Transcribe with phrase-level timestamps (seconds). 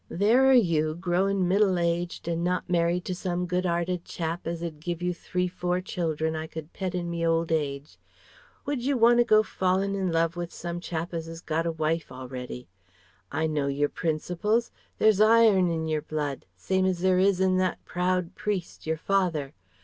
[0.09, 4.61] There are you, growin' middle aged and not married to some good 'earted chap as
[4.61, 7.99] 'd give you three four children I could pet in me old age.
[8.65, 12.11] Wodjer want to go fallin' in love with some chap as 'as got a wife
[12.11, 12.67] already?
[13.31, 14.71] I know your principles.
[14.97, 19.53] There's iron in yer blood, same as there is in that proud priest, your father.